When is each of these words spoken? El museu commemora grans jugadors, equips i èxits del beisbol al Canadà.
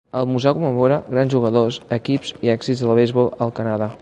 El 0.19 0.23
museu 0.35 0.55
commemora 0.59 0.97
grans 1.11 1.35
jugadors, 1.35 1.79
equips 2.01 2.35
i 2.49 2.53
èxits 2.59 2.85
del 2.87 2.99
beisbol 3.03 3.35
al 3.47 3.59
Canadà. 3.63 3.97